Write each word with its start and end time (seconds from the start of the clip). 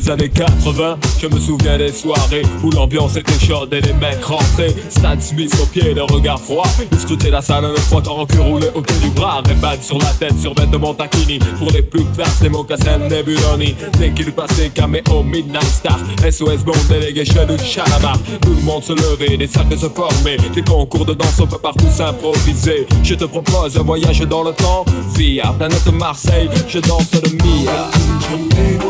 les 0.00 0.10
années 0.10 0.28
80 0.28 0.98
Je 1.20 1.26
me 1.26 1.38
souviens 1.38 1.78
des 1.78 1.92
soirées 1.92 2.42
où 2.62 2.70
l'ambiance 2.70 3.16
était 3.16 3.38
chaude 3.44 3.72
et 3.72 3.80
les 3.80 3.92
mecs 3.92 4.22
rentraient. 4.24 4.74
Stan 4.88 5.18
Smith 5.18 5.54
au 5.62 5.66
pied, 5.66 5.94
le 5.94 6.02
regard 6.02 6.40
froid. 6.40 6.66
Ils 6.92 6.98
scrutaient 6.98 7.30
la 7.30 7.42
salle, 7.42 7.64
le 7.64 7.76
frottant 7.76 8.18
en 8.18 8.26
cul 8.26 8.38
roulé 8.38 8.68
au 8.74 8.80
pied 8.80 8.96
du 9.02 9.10
bras. 9.10 9.42
Ray 9.46 9.78
sur 9.82 9.98
la 9.98 10.12
tête, 10.18 10.38
sur 10.38 10.54
de 10.54 10.76
Montachini 10.76 11.38
Pour 11.58 11.70
les 11.70 11.82
plus 11.82 12.04
classes, 12.16 12.40
des 12.40 12.48
mocassins 12.48 12.98
Nebuloni. 12.98 13.74
Dès 13.98 14.10
qu'il 14.10 14.32
passait 14.32 14.70
caméo 14.70 15.22
Midnight 15.22 15.64
Star. 15.64 15.98
SOS 16.30 16.64
Bond, 16.64 16.72
Delegation 16.88 17.46
ou 17.48 17.58
Chalamar 17.62 18.18
Tout 18.40 18.54
le 18.54 18.62
monde 18.62 18.82
se 18.82 18.92
levait, 18.92 19.36
des 19.36 19.46
salles 19.46 19.66
se 19.70 19.88
former 19.88 20.36
Des 20.54 20.62
concours 20.62 21.04
de 21.04 21.14
danse, 21.14 21.40
on 21.40 21.46
peut 21.46 21.58
partout 21.58 21.88
s'improviser. 21.90 22.86
Je 23.02 23.14
te 23.14 23.24
propose 23.24 23.76
un 23.76 23.82
voyage 23.82 24.20
dans 24.20 24.42
le 24.42 24.52
temps. 24.52 24.84
Via 25.16 25.52
planète 25.58 25.92
Marseille, 25.92 26.48
je 26.68 26.78
danse 26.78 27.10
le 27.12 27.30
Mia 27.30 28.89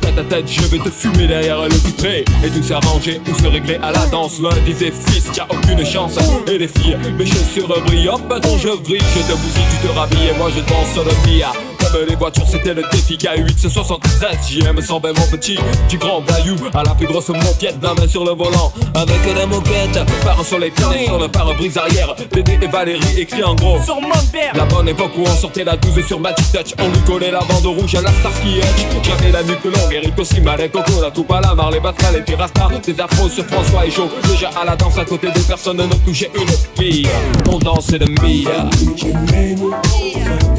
Tête 0.00 0.18
à 0.18 0.24
tête, 0.24 0.48
je 0.48 0.62
vais 0.62 0.78
te 0.78 0.90
fumer 0.90 1.26
derrière 1.26 1.62
le 1.62 1.74
vitré. 1.74 2.24
Et 2.44 2.48
tout 2.48 2.62
s'arranger 2.62 3.20
ou 3.28 3.34
se 3.34 3.46
régler 3.46 3.78
à 3.82 3.92
la 3.92 4.06
danse. 4.06 4.40
L'un 4.40 4.56
disait 4.64 4.92
fils, 4.92 5.30
a 5.38 5.46
aucune 5.52 5.84
chance 5.84 6.18
Et 6.46 6.58
les 6.58 6.68
filles, 6.68 6.96
mes 7.18 7.26
chaussures 7.26 7.68
brillent 7.86 8.08
Hop, 8.08 8.22
attends, 8.30 8.58
je 8.58 8.68
brille, 8.68 9.00
je 9.14 9.20
te 9.20 9.38
bousille, 9.38 9.62
tu 9.70 9.88
te 9.88 9.92
rhabilles 9.92 10.28
Et 10.34 10.38
moi 10.38 10.50
je 10.54 10.60
danse 10.60 10.96
le 10.96 11.69
les 12.08 12.14
voitures 12.14 12.46
c'était 12.46 12.74
le 12.74 12.82
défi. 12.90 13.16
K8 13.16 13.54
c'est 13.56 13.68
73 13.68 14.36
JM 14.48 14.80
120 14.80 15.08
mon 15.18 15.26
petit 15.26 15.58
Du 15.88 15.98
grand 15.98 16.20
bayou 16.20 16.56
à 16.74 16.82
la 16.82 16.94
plus 16.94 17.06
grosse 17.06 17.28
moquette 17.28 17.76
La 17.82 17.94
main 17.94 18.08
sur 18.08 18.24
le 18.24 18.32
volant. 18.32 18.72
Avec 18.94 19.18
la 19.36 19.46
moquette 19.46 19.98
Par 20.24 20.40
un 20.40 20.44
soleil 20.44 20.70
plein 20.70 20.92
sur 21.04 21.18
le 21.18 21.28
pare-brise 21.28 21.76
arrière. 21.78 22.14
Dédé 22.32 22.58
et 22.62 22.66
Valérie 22.66 23.20
écrit 23.20 23.42
en 23.42 23.54
gros. 23.54 23.80
Sur 23.82 24.00
mon 24.00 24.08
père. 24.32 24.52
La 24.54 24.64
bonne 24.64 24.88
époque 24.88 25.12
où 25.16 25.22
on 25.22 25.36
sortait 25.36 25.64
la 25.64 25.76
12 25.76 26.06
sur 26.06 26.20
Magic 26.20 26.52
Touch 26.52 26.74
On 26.78 26.88
lui 26.88 27.00
collait 27.00 27.30
la 27.30 27.40
bande 27.40 27.66
rouge 27.66 27.94
à 27.94 28.02
la 28.02 28.10
Starsky 28.12 28.58
Edge. 28.58 28.86
J'avais 29.02 29.32
la 29.32 29.42
nuque 29.42 29.64
longue, 29.64 29.92
Eric 29.92 30.18
aussi, 30.18 30.40
Malek, 30.40 30.72
Coco, 30.72 31.00
la 31.00 31.10
tout 31.10 31.26
à 31.30 31.40
la 31.40 31.54
Marley, 31.54 31.80
Pascal 31.80 32.16
et 32.16 32.22
Pirasta 32.22 32.68
Des 32.84 33.00
afros 33.00 33.28
sur 33.28 33.44
François 33.46 33.86
et 33.86 33.90
Joe 33.90 34.08
Déjà 34.28 34.50
à 34.60 34.64
la 34.64 34.76
danse 34.76 34.98
à 34.98 35.04
côté 35.04 35.28
des 35.30 35.40
personnes 35.40 35.78
ne 35.78 35.94
touchait 36.04 36.30
une 36.34 36.82
fille. 36.82 37.08
On 37.48 37.58
dansait 37.58 37.98
de 37.98 38.06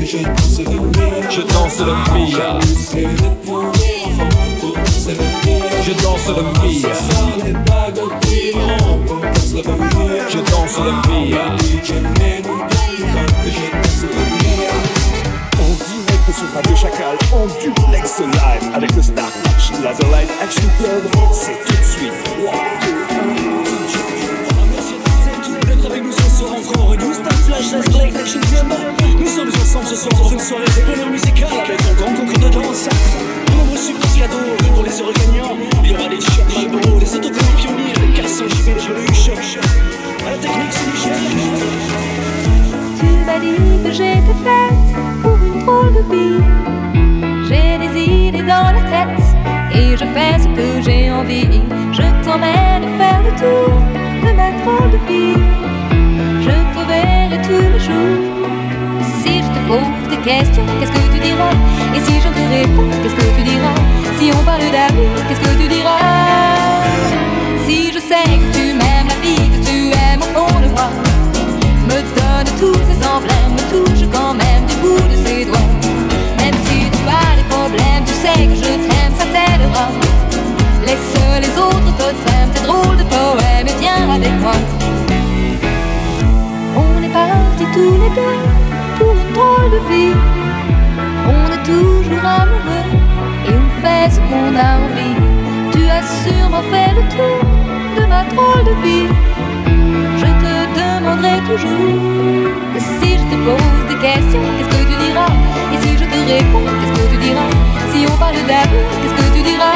Mia 0.02 0.08
je 0.08 0.18
danse 0.18 0.58
le 0.58 1.94
Mia. 2.18 2.60
Je 5.84 5.94
danse 6.02 6.28
le 6.28 6.42
Mia. 6.66 6.90
Je 10.28 10.40
danse 10.40 10.78
le 10.80 10.92
Mia. 11.08 11.46
En 15.60 15.72
direct 15.86 16.28
sur 16.36 16.50
Radio 16.56 16.76
Chacal 16.76 17.16
en 17.32 17.46
duplex 17.62 18.20
live. 18.20 18.72
Avec 18.74 18.96
le 18.96 19.02
Star 19.04 19.30
Laserlight 19.84 20.30
Action 20.42 20.70
Club, 20.80 21.04
c'est 21.32 21.64
tout 21.66 21.78
de 21.78 21.84
suite. 21.84 22.14
3, 22.24 22.54
2, 22.82 22.92
1 23.28 24.31
Soir 26.42 26.56
Nous 29.20 29.28
sommes 29.28 29.50
ensemble 29.50 29.86
ce 29.86 29.96
soir 29.96 30.24
dans 30.24 30.30
une 30.30 30.40
soirée 30.40 30.66
de 30.66 30.92
bonheur 30.92 31.10
musical 31.12 31.48
avec 31.66 31.80
un 31.82 31.94
grand 31.94 32.14
concours 32.16 32.40
de 32.40 32.50
danse 32.50 32.90
De 33.46 33.54
nombreux 33.56 33.78
super 33.78 34.10
cadeaux 34.16 34.58
pour 34.74 34.84
les 34.84 35.00
heureux 35.00 35.14
gagnants 35.14 35.56
Il 35.84 35.92
y 35.92 35.94
aura 35.94 36.10
des 36.10 36.20
chocs 36.20 36.52
Marlboro, 36.56 37.00
des 37.00 37.16
autocollants 37.16 37.58
pionniers 37.58 37.94
Les 38.02 38.18
garçons 38.18 38.46
JB, 38.50 38.74
les 38.74 38.80
Jeluches 38.82 39.60
À 40.26 40.32
la 40.32 40.38
technique 40.38 40.72
c'est 40.72 40.88
Michel 40.92 41.14
Tu 43.00 43.06
m'as 43.24 43.40
dit 43.40 43.84
que 43.84 43.92
j'étais 43.92 44.38
faite 44.44 45.22
pour 45.22 45.38
une 45.38 45.60
drôle 45.64 45.94
de 45.94 46.02
vie. 46.12 46.42
J'ai 47.48 47.78
des 47.78 48.02
idées 48.02 48.42
dans 48.42 48.72
la 48.74 48.82
tête 48.90 49.24
et 49.76 49.92
je 49.96 50.06
fais 50.06 50.40
ce 50.40 50.48
que 50.48 50.82
j'ai 50.82 51.12
envie. 51.12 51.62
Je 51.94 52.02
t'emmène 52.26 52.98
faire 52.98 53.22
le 53.24 53.32
tour 53.40 53.80
de 54.26 54.36
ma 54.36 54.52
drôle 54.64 54.90
de 54.90 54.98
vie. 55.08 55.61
Qu'est-ce 60.80 60.92
que 60.92 61.14
tu 61.14 61.20
diras? 61.20 61.56
Et 61.96 62.00
si 62.00 62.14
je 62.24 62.30
te 62.30 62.44
réponds, 62.56 62.90
qu'est-ce 63.02 63.16
que 63.16 63.28
tu 63.36 63.44
diras? 63.44 63.76
Si 64.18 64.32
on 64.38 64.44
parle 64.44 64.72
d'amour, 64.72 65.16
qu'est-ce 65.28 65.42
que 65.42 65.62
tu 65.62 65.68
diras? 65.68 66.00
Si 67.66 67.92
je 67.94 68.00
sais 68.00 68.30
que 68.42 68.58
tu 68.58 68.74
m'aimes 68.74 69.10
la 69.10 69.20
vie, 69.26 69.50
que 69.54 69.66
tu 69.68 69.78
aimes 69.90 70.22
au 70.22 70.30
fond 70.38 70.60
de 70.60 70.70
moi 70.70 70.90
me 71.88 72.00
donne 72.18 72.50
tous 72.60 72.80
ces 72.88 73.00
emblèmes, 73.06 73.54
me 73.58 73.66
touche 73.74 74.08
quand 74.14 74.34
même 74.34 74.66
du 74.68 74.76
bout 74.76 75.08
de 75.14 75.18
ses 75.26 75.46
doigts. 75.46 75.70
Même 76.38 76.56
si 76.66 76.90
tu 76.96 77.04
as 77.08 77.36
des 77.36 77.48
problèmes, 77.50 78.04
tu 78.06 78.14
sais 78.14 78.46
que 78.48 78.56
je 78.56 78.72
t'aime, 78.88 79.14
ça 79.18 79.26
t'aidera. 79.34 79.88
Laisse 80.86 81.16
les 81.44 81.54
autres 81.60 81.92
totems, 81.98 82.52
tes 82.54 82.62
drôles 82.62 82.98
de 82.98 83.04
poèmes 83.04 83.68
et 83.68 83.78
viens 83.82 84.10
avec 84.10 84.34
moi. 84.42 84.54
On 86.76 87.04
est 87.04 87.10
partis 87.10 87.68
tous 87.74 87.96
les 88.04 88.10
deux 88.16 88.51
de 89.34 89.80
vie. 89.90 90.14
On 91.28 91.52
est 91.52 91.64
toujours 91.64 92.26
amoureux 92.26 92.88
et 93.48 93.54
on 93.56 93.70
fait 93.82 94.10
ce 94.10 94.20
qu'on 94.28 94.56
a 94.56 94.70
envie. 94.84 95.16
Tu 95.72 95.84
as 95.90 96.04
sûrement 96.24 96.64
fait 96.72 96.94
le 96.96 97.04
tour 97.16 97.40
de 97.98 98.06
ma 98.08 98.24
drôle 98.26 98.64
de 98.66 98.76
vie. 98.84 99.08
Je 100.18 100.30
te 100.44 100.54
demanderai 100.80 101.40
toujours 101.50 102.52
Si 102.78 103.12
je 103.20 103.26
te 103.32 103.38
pose 103.46 103.84
des 103.90 104.00
questions, 104.08 104.44
qu'est-ce 104.58 104.70
que 104.70 104.84
tu 104.90 104.98
diras? 105.06 105.34
Et 105.74 105.78
si 105.82 105.92
je 105.98 106.06
te 106.06 106.20
réponds, 106.34 106.68
qu'est-ce 106.80 107.02
que 107.02 107.12
tu 107.12 107.18
diras? 107.18 107.52
Si 107.92 108.06
on 108.12 108.18
parle 108.18 108.42
d'amour, 108.48 108.86
qu'est-ce 109.02 109.16
que 109.16 109.38
tu 109.38 109.44
diras? 109.44 109.74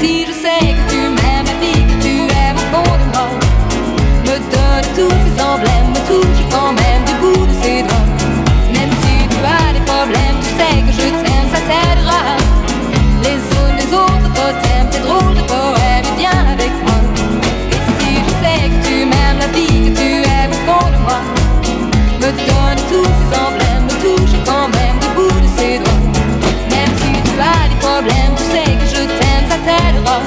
Si 0.00 0.26
je 0.26 0.32
sais 0.32 0.74
que 0.76 0.84
tu 0.92 0.98
m'aimes, 0.98 1.46
la 1.46 1.56
vie 1.60 1.84
que 1.88 2.02
tu 2.02 2.14
aimes 2.42 2.56
au 2.56 2.66
fond 2.74 2.96
de 3.00 3.06
moi 3.12 3.28
Me 4.24 4.36
donne 4.50 4.88
tous 4.96 5.32
même 7.62 8.90
si 9.02 9.28
tu 9.28 9.36
as 9.44 9.72
des 9.72 9.84
problèmes, 9.86 10.36
tu 10.42 10.48
sais 10.58 10.82
que 10.82 10.92
je 10.92 11.08
t'aime, 11.22 11.48
ça 11.54 11.60
t'aidera. 11.68 12.22
Les 13.22 13.38
autres, 13.38 13.76
les 13.78 13.94
autres 13.94 14.28
te 14.34 14.46
t'aiment, 14.62 14.90
t'es 14.90 14.98
drôle 14.98 15.34
de 15.34 15.42
poème, 15.42 16.04
viens 16.18 16.44
avec 16.50 16.72
moi. 16.82 16.98
Et 17.70 17.80
si 18.00 18.16
je 18.16 18.32
sais 18.42 18.68
que 18.68 18.88
tu 18.88 19.04
m'aimes, 19.06 19.38
la 19.38 19.46
vie 19.46 19.78
que 19.86 19.96
tu 19.96 20.10
aimes 20.24 20.50
au 20.50 20.62
fond 20.66 20.90
de 20.90 20.98
moi, 21.06 21.20
me 22.18 22.30
donne 22.32 22.80
tous 22.90 23.06
ces 23.06 23.30
emblèmes, 23.38 23.84
me 23.84 23.96
touche 24.02 24.34
quand 24.44 24.66
même 24.66 24.98
du 24.98 25.08
bout 25.14 25.40
de 25.40 25.50
ses 25.56 25.78
doigts. 25.78 26.02
Même 26.68 26.94
si 26.98 27.12
tu 27.22 27.34
as 27.38 27.68
des 27.68 27.78
problèmes, 27.78 28.34
tu 28.38 28.44
sais 28.50 28.70
que 28.74 28.86
je 28.90 29.02
t'aime, 29.06 29.46
ça 29.48 29.58
t'aidera. 29.66 30.18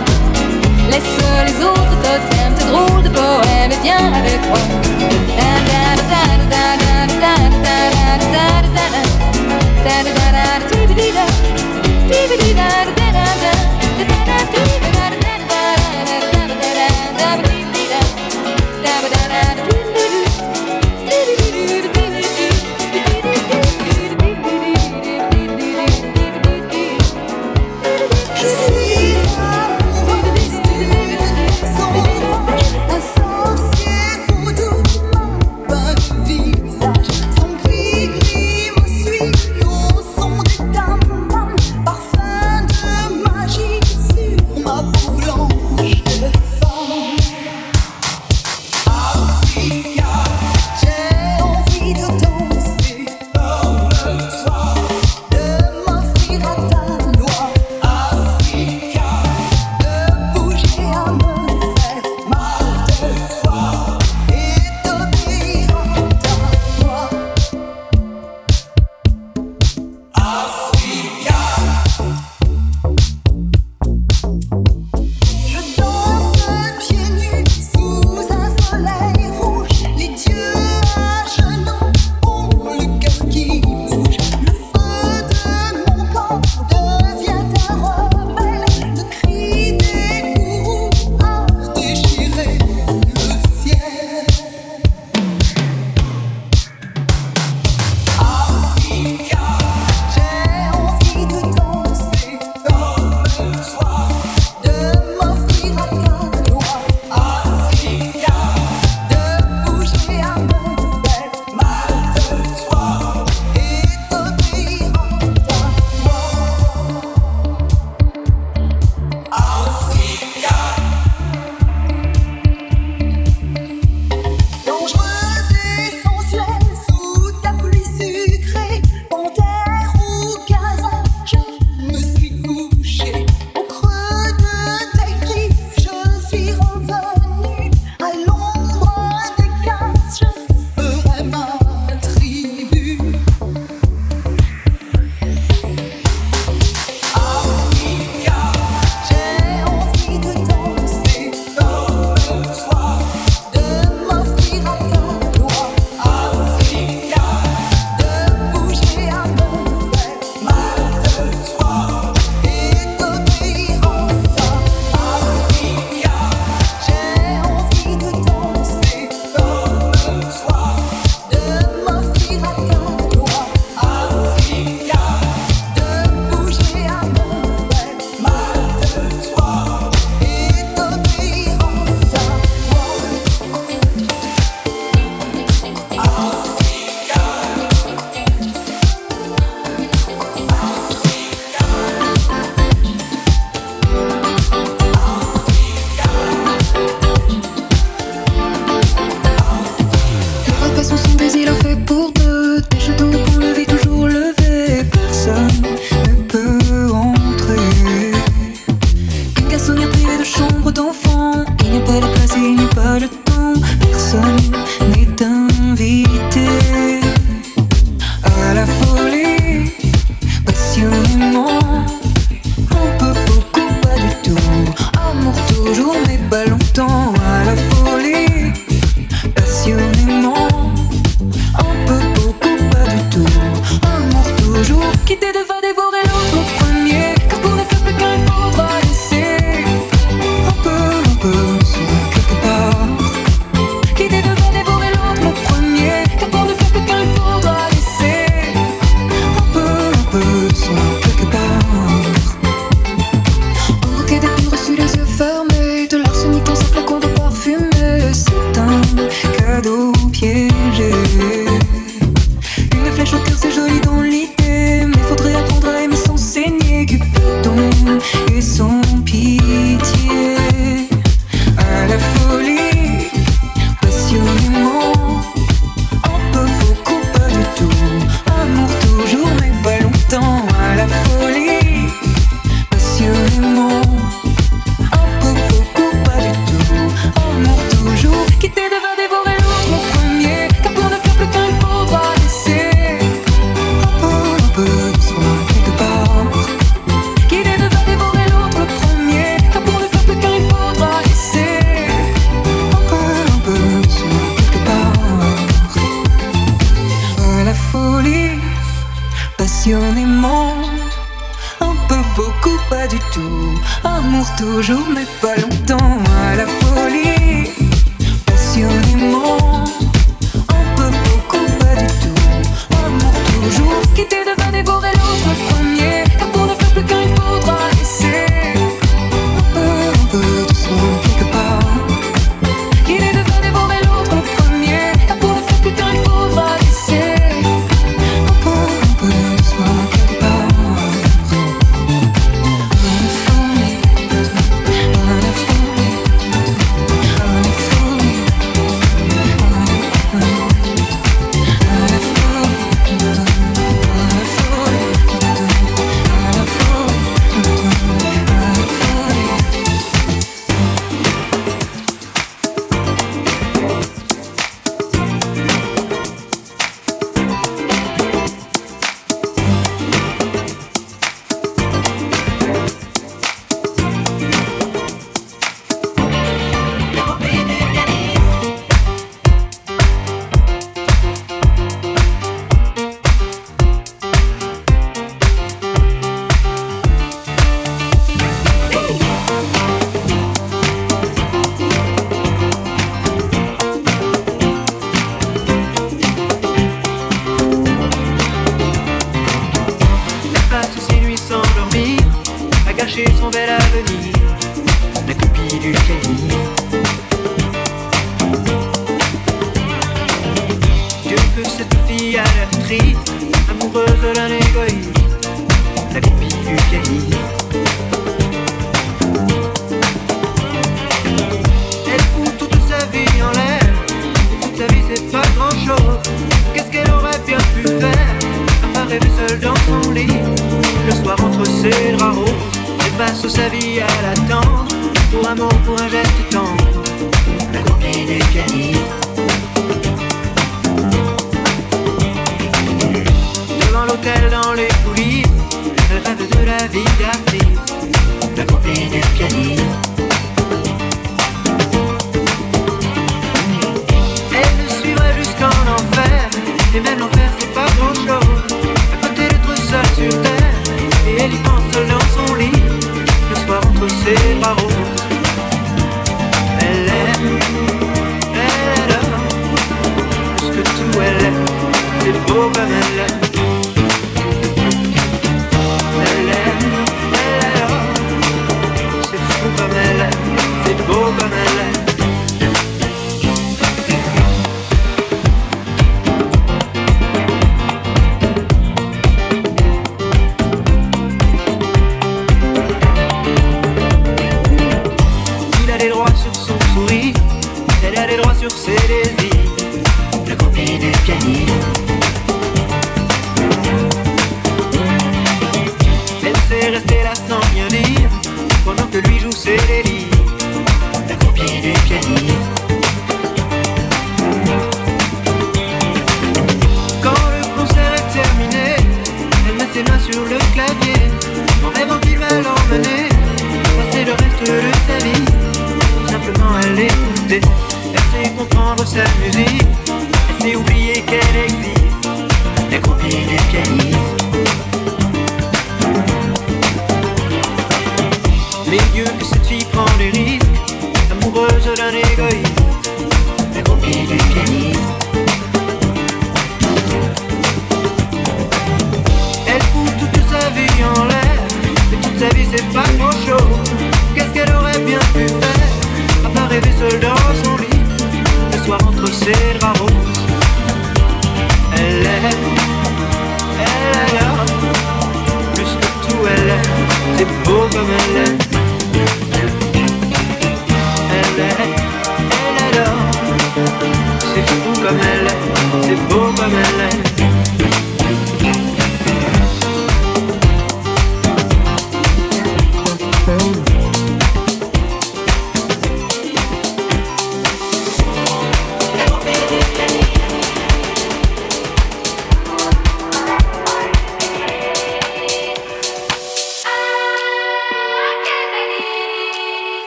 Laisse 0.90 1.18
les 1.48 1.66
autres 1.66 1.96
te 2.02 2.14
t'aiment, 2.30 2.56
t'es 2.58 2.66
drôle 2.72 3.04
de 3.04 3.10
poème, 3.10 3.72
viens 3.84 4.14
avec 4.14 4.40
moi. 4.48 5.25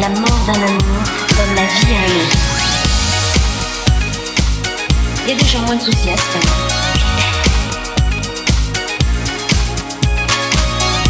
mort 0.00 0.40
d'un 0.46 0.54
amour 0.54 1.02
comme 1.36 1.54
la 1.54 1.62
vie 1.62 1.94
à 1.94 2.00
un 2.00 2.14
autre. 2.20 2.38
Il 5.24 5.30
y 5.30 5.32
a 5.32 5.36
déjà 5.36 5.58
moins 5.60 5.76
de 5.76 5.82
soucis 5.82 6.10
à. 6.10 6.16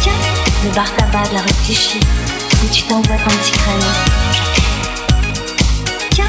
Tiens, 0.01 0.13
le 0.63 0.69
bar 0.71 0.85
tabac 0.95 1.27
de 1.29 1.33
la 1.33 1.41
réfléchie, 1.41 1.99
où 2.63 2.67
tu 2.71 2.83
t'envoies 2.83 3.17
ton 3.17 3.31
petit 3.31 3.51
créneau. 3.51 3.93
Tiens, 6.11 6.25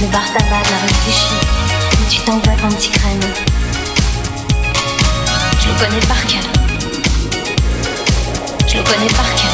le 0.00 0.06
bar 0.08 0.24
tabac 0.32 0.62
de 0.64 0.70
la 0.70 0.78
réfléchie, 0.82 1.40
où 1.94 2.10
tu 2.10 2.20
t'envoies 2.20 2.56
ton 2.60 2.68
petit 2.76 2.90
créneau. 2.90 3.32
Je 5.60 5.68
le 5.68 5.74
connais 5.78 6.06
par 6.06 6.26
cœur. 6.26 6.42
Je 8.66 8.76
le 8.78 8.82
connais 8.82 9.12
par 9.14 9.34
cœur. 9.34 9.49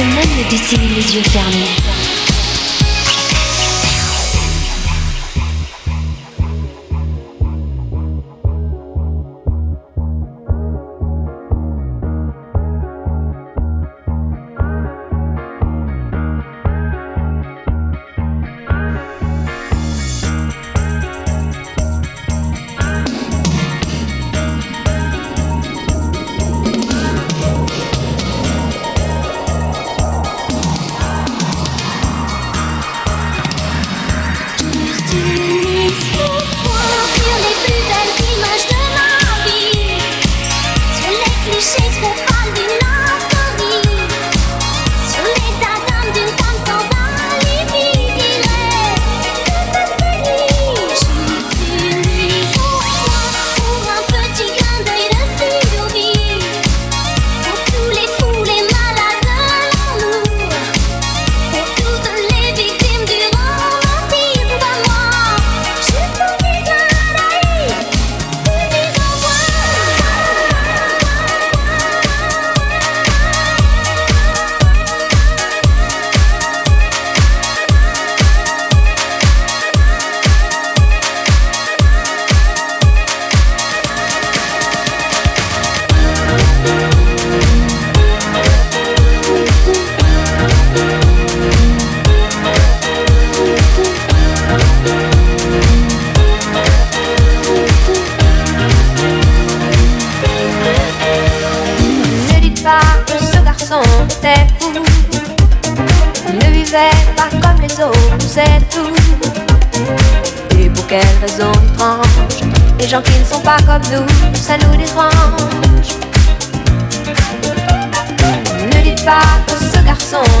Je 0.00 0.04
peux 0.04 0.14
même 0.14 0.38
le 0.38 0.50
dessiner 0.50 0.88
les 0.88 1.14
yeux 1.14 1.22
fermés. 1.24 1.89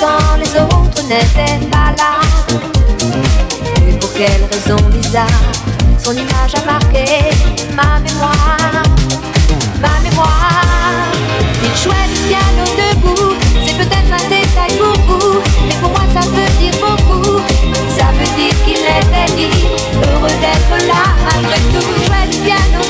Quand 0.00 0.36
les 0.38 0.48
autres 0.58 1.02
n'étaient 1.02 1.66
pas 1.66 1.92
là. 1.98 2.20
Et 3.86 3.92
pour 3.98 4.10
quelle 4.14 4.44
raison 4.50 4.76
bizarre, 4.88 5.26
son 6.02 6.12
image 6.12 6.54
a 6.54 6.64
marqué 6.64 7.04
ma 7.74 8.00
mémoire? 8.00 8.82
Ma 9.78 10.00
mémoire. 10.02 11.04
Il 11.62 11.82
jouait 11.82 12.08
du 12.14 12.20
piano 12.28 12.64
debout, 12.80 13.34
c'est 13.66 13.76
peut-être 13.76 14.12
un 14.12 14.28
détail 14.28 14.78
pour 14.78 14.96
vous, 15.06 15.40
mais 15.66 15.74
pour 15.82 15.90
moi 15.90 16.04
ça 16.14 16.26
veut 16.28 16.52
dire 16.58 16.74
beaucoup. 16.80 17.38
Ça 17.96 18.06
veut 18.16 18.32
dire 18.36 18.54
qu'il 18.64 18.80
était 18.80 19.30
libre, 19.36 19.68
heureux 20.14 20.36
d'être 20.40 20.86
là 20.86 21.02
malgré 21.26 21.60
tout. 21.72 21.88
Jouait 22.06 22.26
du 22.30 22.38
piano 22.38 22.80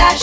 à 0.00 0.14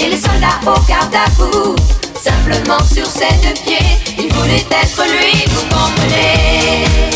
et 0.00 0.08
les 0.08 0.16
soldats 0.16 0.60
au 0.62 0.80
garde 0.88 1.14
à 1.14 1.30
vous. 1.38 1.74
Simplement 2.14 2.78
sur 2.84 3.06
ses 3.06 3.34
deux 3.42 3.54
pieds, 3.64 3.78
il 4.18 4.32
voulait 4.32 4.66
être 4.70 5.02
lui, 5.04 5.44
vous 5.48 5.62
comprenez. 5.68 7.13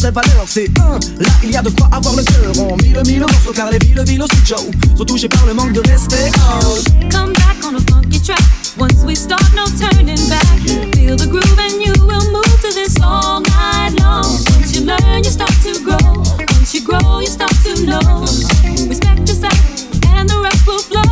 Moderne 0.00 0.06
dissout 0.06 0.06
les 0.06 0.10
vraies 0.10 0.10
valeurs, 0.10 0.44
c'est 0.46 0.68
un. 0.78 0.98
Là, 1.22 1.30
il 1.42 1.50
y 1.50 1.56
a 1.56 1.62
de 1.62 1.70
quoi 1.70 1.88
avoir 1.92 2.14
le 2.14 2.22
cœur 2.22 2.64
en 2.64 2.76
mille, 2.76 3.00
mille 3.06 3.20
morceaux, 3.20 3.52
car 3.54 3.70
les 3.70 3.78
villes, 3.78 4.02
villes 4.06 4.22
aussi, 4.22 4.36
Joe, 4.44 4.60
sont 4.96 5.04
touchées 5.04 5.28
par 5.28 5.46
le 5.46 5.54
manque 5.54 5.72
de 5.72 5.80
respect. 5.88 6.30
Oh. 6.36 6.78
Come 7.10 7.32
back 7.32 7.56
on 7.64 7.76
a 7.76 7.80
funky 7.90 8.20
track. 8.20 8.40
Once 8.78 9.04
we 9.04 9.14
start, 9.14 9.42
no 9.54 9.64
turning 9.78 10.28
back. 10.28 10.44
Feel 10.94 11.16
the 11.16 11.26
groove 11.26 11.58
and 11.58 11.80
you 11.80 11.92
will 12.06 12.24
move 12.32 12.60
to 12.62 12.72
this 12.72 12.96
all 13.02 13.40
night 13.40 13.92
long. 14.00 14.24
Once 14.24 14.74
you 14.74 14.84
learn, 14.84 15.24
you 15.24 15.30
start 15.30 15.52
to 15.62 15.72
grow. 15.82 16.22
Once 16.56 16.74
you 16.74 16.82
grow, 16.82 17.20
you 17.20 17.26
start 17.26 17.54
to 17.64 17.84
know. 17.84 18.20
Respect 18.88 19.28
yourself, 19.28 19.58
and 20.16 20.28
the 20.28 20.40
rest 20.42 20.66
will 20.66 20.78
flow. 20.78 21.09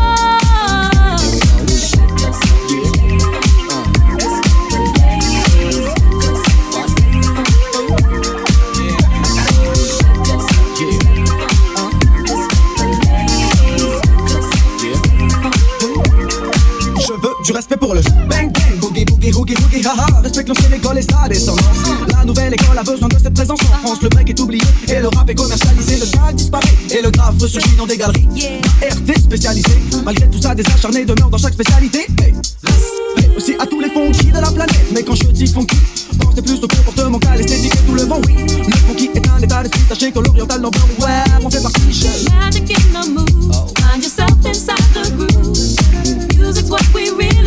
Respect 17.68 17.76
pour 17.76 17.94
le 17.94 18.00
bang 18.28 18.50
bang, 18.52 18.78
boogie 18.80 19.04
boogie 19.04 19.32
hoogie 19.32 19.54
hoogie 19.54 19.86
haha. 19.86 20.20
Respecte 20.22 20.48
l'ancienne 20.48 20.74
école 20.74 20.98
et 20.98 21.02
sa 21.02 21.28
descendance. 21.28 21.64
La 22.08 22.24
nouvelle 22.24 22.54
école 22.54 22.78
a 22.78 22.82
besoin 22.82 23.08
de 23.08 23.18
cette 23.18 23.34
présence 23.34 23.60
en 23.60 23.86
France. 23.86 24.02
Le 24.02 24.08
break 24.08 24.30
est 24.30 24.40
oublié 24.40 24.62
et 24.88 25.00
le 25.00 25.08
rap 25.08 25.28
est 25.28 25.34
commercialisé. 25.34 25.96
Le 25.96 26.06
tag 26.06 26.34
disparaît 26.34 26.74
et 26.90 27.02
le 27.02 27.10
grave 27.10 27.34
ressurgit 27.40 27.76
dans 27.76 27.86
des 27.86 27.96
galeries. 27.96 28.28
RT 28.82 29.20
spécialisé. 29.20 29.70
Malgré 30.04 30.28
tout 30.30 30.40
ça, 30.40 30.54
des 30.54 30.64
acharnés 30.66 31.04
demeurent 31.04 31.30
dans 31.30 31.38
chaque 31.38 31.54
spécialité. 31.54 32.06
Hey, 32.20 32.34
respect 32.64 33.30
aussi 33.36 33.54
à 33.58 33.66
tous 33.66 33.80
les 33.80 33.90
funky 33.90 34.26
de 34.26 34.40
la 34.40 34.50
planète. 34.50 34.86
Mais 34.92 35.02
quand 35.02 35.14
je 35.14 35.24
dis 35.24 35.46
funky, 35.46 35.76
pensez 36.18 36.42
plus 36.42 36.62
au 36.62 36.68
comportement 36.68 37.18
qu'à 37.18 37.36
l'esthétique 37.36 37.74
et 37.74 37.86
tout 37.86 37.94
le 37.94 38.04
vent. 38.04 38.20
Oui, 38.26 38.34
le 38.66 38.76
funky 38.86 39.10
est 39.14 39.28
un 39.28 39.38
état 39.40 39.62
d'esprit. 39.62 39.82
Sachez 39.88 40.10
que 40.10 40.18
l'oriental 40.18 40.60
number 40.60 40.80
ouais, 41.00 41.44
on 41.44 41.50
fait 41.50 41.62
partie. 41.62 41.80
Magic 42.40 42.70
in 42.70 43.02
the 43.02 43.08
mood. 43.08 43.78
Find 43.78 44.02
yourself 44.02 44.32
inside 44.46 44.76
the 44.94 45.10
groove. 45.16 45.78
Music's 46.38 46.70
what 46.70 46.82
we 46.94 47.10
really 47.10 47.37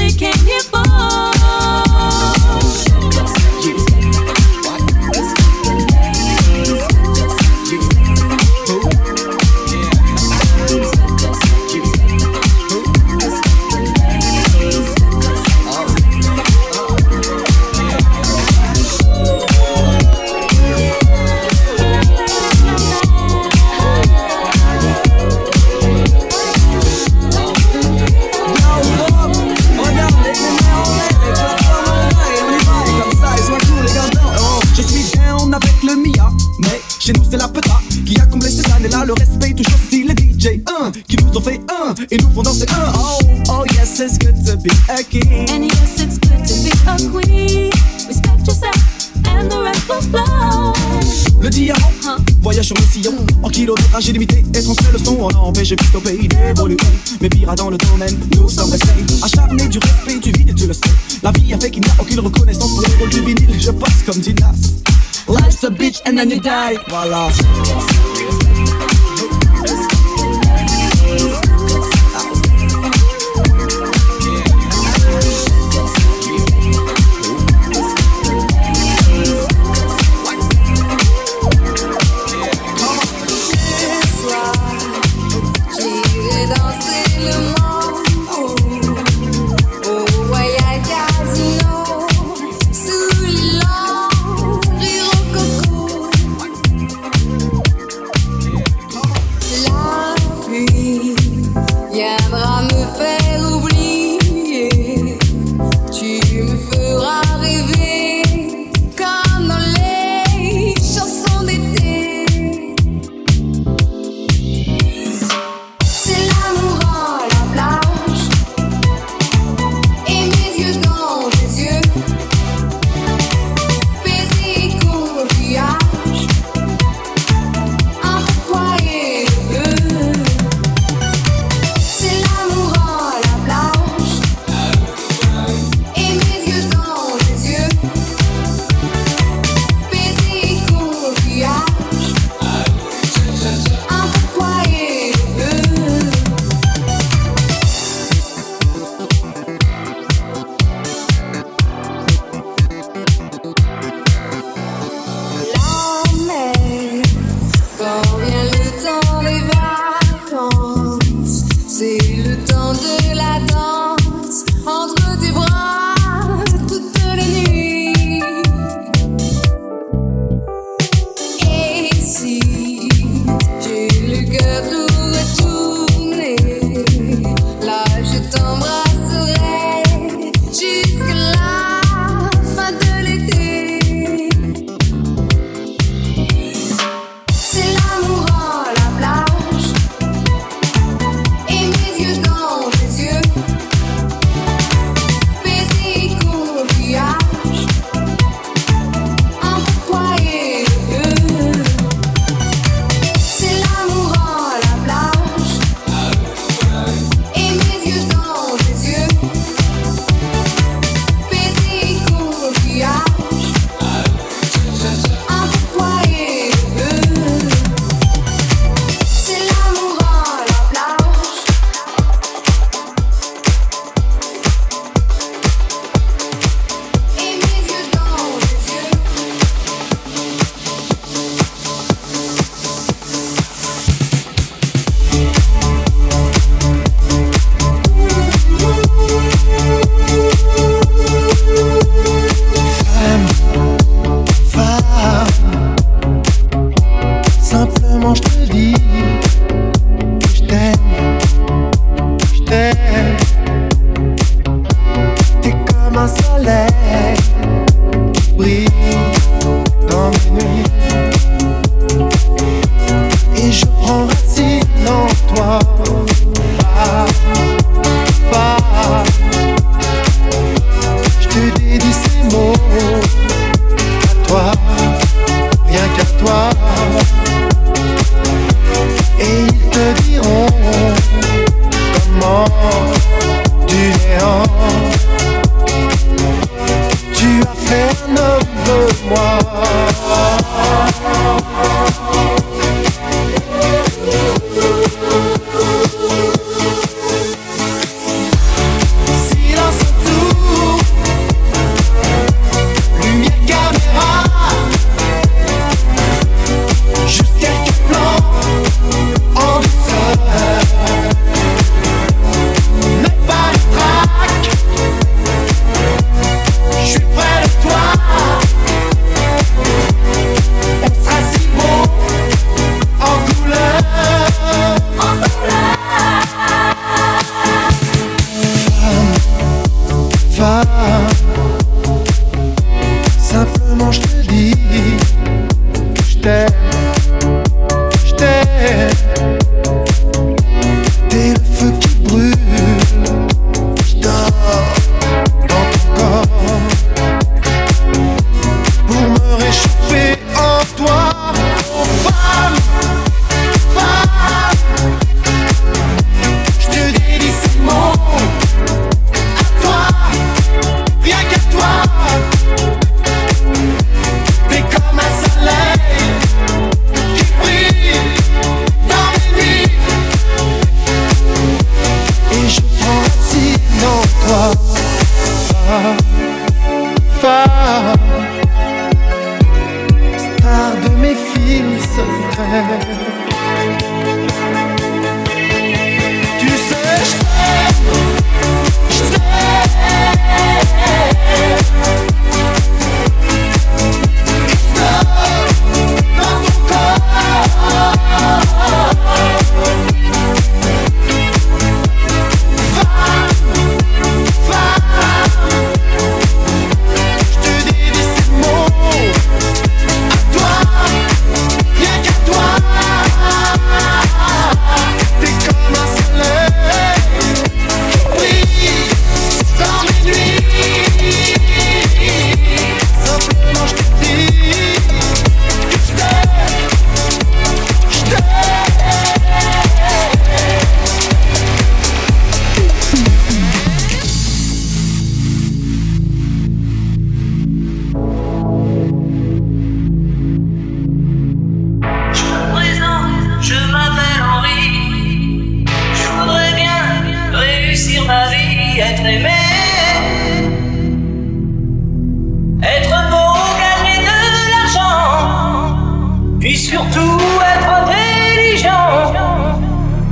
illimité 54.10 54.44
et 54.54 54.64
transmet 54.64 54.92
le 54.92 54.98
son. 54.98 55.18
On 55.20 55.30
a 55.30 55.38
empêché 55.38 55.76
plus 55.76 55.96
au 55.96 56.02
pays 56.02 56.28
d'évoluer. 56.28 56.78
Mais 57.22 57.30
pire 57.30 57.54
dans 57.56 57.70
le 57.70 57.78
domaine, 57.78 58.18
nous 58.36 58.50
sommes 58.50 58.72
restés 58.72 58.88
acharnés 59.24 59.68
du 59.68 59.80
respect 59.80 60.20
du 60.20 60.32
vide, 60.32 60.56
tu 60.56 60.68
le 60.68 60.74
sais. 60.74 60.82
La 61.24 61.32
vie 61.32 61.54
a 61.54 61.60
fait 61.60 61.72
qu'il 61.72 61.82
n'y 61.82 61.90
a 61.90 61.94
aucune 62.00 62.20
reconnaissance 62.20 62.72
pour 62.72 62.82
les 62.82 62.96
rôles 62.96 63.10
du 63.10 63.22
vinyle. 63.22 63.60
Je 63.60 63.72
passe 63.72 64.04
comme 64.06 64.20
Dinas. 64.20 64.56
Life's 65.28 65.64
a 65.64 65.70
bitch 65.70 66.02
and 66.06 66.18
then 66.18 66.30
you 66.30 66.40
die. 66.40 66.78
Voilà. 66.88 67.30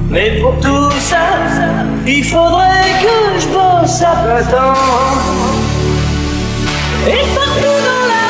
Mais 0.10 0.40
pour 0.42 0.60
tout 0.60 0.92
ça, 1.00 1.18
il 2.08 2.24
faudrait 2.24 2.90
que 3.02 3.40
je 3.40 3.48
bosse 3.48 4.02
à 4.02 4.16
plein 4.24 4.44
temps. 4.44 4.74
Et 7.08 7.26
partout 7.36 7.80
dans 7.88 8.08
la 8.10 8.29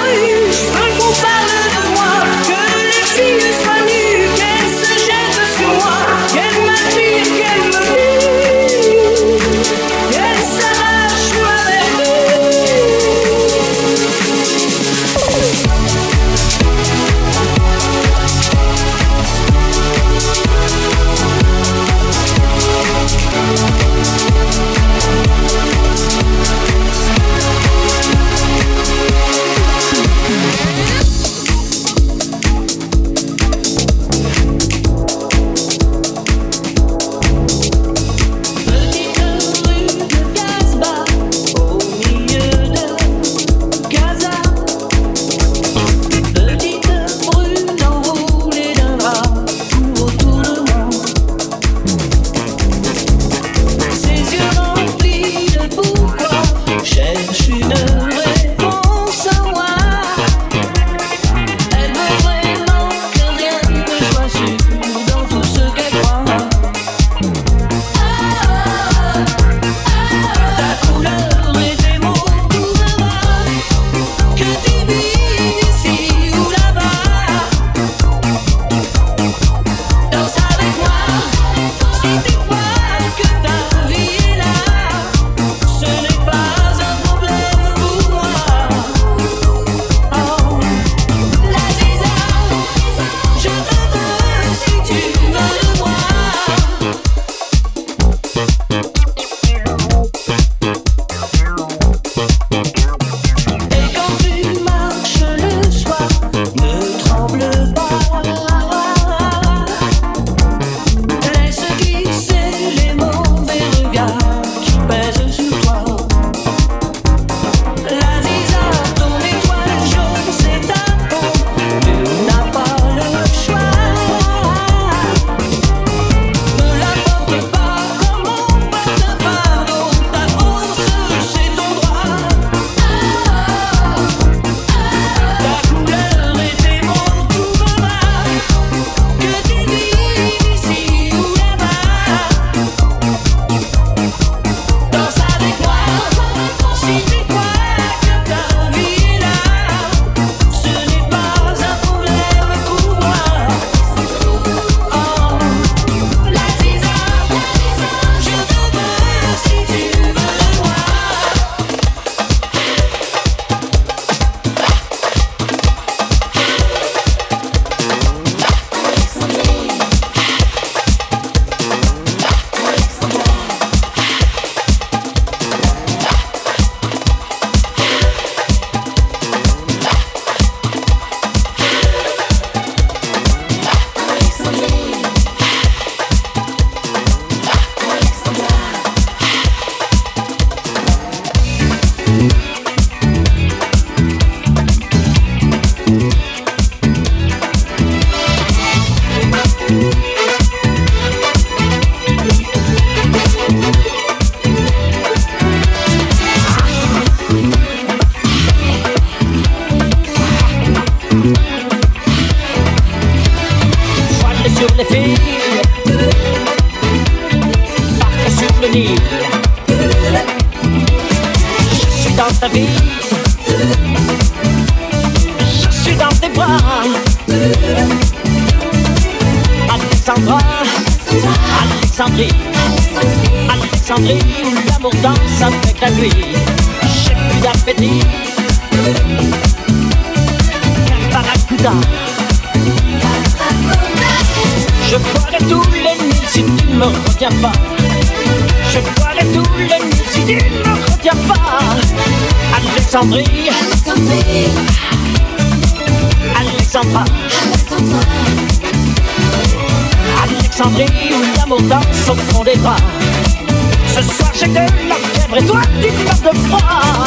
de 264.50 264.88
la 264.88 264.96
fièvre 264.96 265.38
et 265.38 265.46
toi 265.46 265.62
tu 265.82 265.92
meurs 266.04 266.22
de 266.22 266.38
froid. 266.48 267.06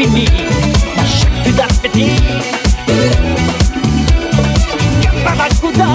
Finit. 0.00 0.24
J'ai 1.18 1.42
plus 1.42 1.52
d'appétit 1.52 2.12
qu'un 5.02 5.14
barracuda. 5.24 5.88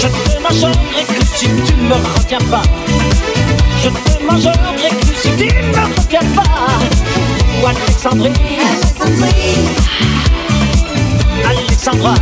Je 0.00 0.06
te 0.06 0.42
mangerai 0.42 1.04
que 1.08 1.24
si 1.34 1.46
tu 1.66 1.74
me 1.74 1.94
retiens 2.16 2.44
pas. 2.50 2.62
Je 3.82 3.88
te 3.88 4.24
mangerai 4.24 4.90
que 4.90 5.14
si 5.20 5.30
tu 5.36 5.46
me 5.46 5.84
retiens 5.96 6.28
pas. 6.34 6.68
Ou 7.60 7.66
Alexandrie, 7.66 8.32
Alexandra, 11.44 12.14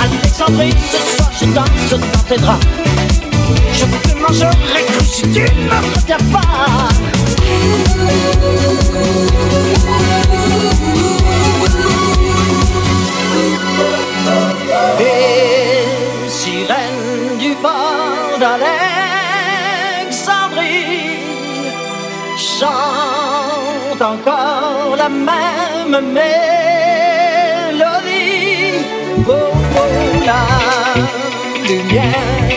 Alexandrie, 0.00 0.74
ce 0.90 1.16
soir 1.16 1.30
je 1.40 1.46
danse 1.46 1.90
dans 1.90 2.24
tes 2.28 2.36
draps. 2.36 2.66
Je 3.72 4.07
pas. 6.32 6.88
Les 14.98 15.24
du 17.38 17.52
port 17.54 18.38
d'Alexandrie 18.40 18.68
chantent 22.36 24.02
encore 24.02 24.96
la 24.96 25.08
même 25.08 25.96
mélodie. 26.12 26.48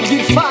Du 0.09 0.19
phare 0.33 0.50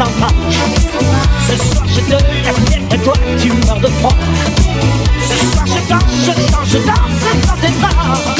Ce 0.00 1.56
soir 1.56 1.84
je 1.86 2.00
te 2.00 2.12
la 2.12 2.94
et 2.94 2.98
toi 3.02 3.12
tu 3.38 3.52
meurs 3.52 3.80
de 3.80 3.86
froid. 3.86 4.14
Ce 5.20 5.46
soir 5.46 5.66
je 5.66 5.88
danse, 5.90 6.24
je 6.24 6.32
danse, 6.32 6.66
je 6.66 6.78
danse 6.78 7.46
dans 7.46 7.56
tes. 7.60 8.39